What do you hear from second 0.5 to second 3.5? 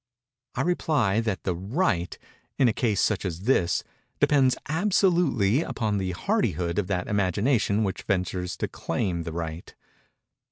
I reply that the "right," in a case such as